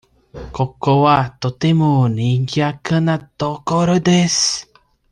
[0.51, 4.73] ここはとてもにぎやかな所です。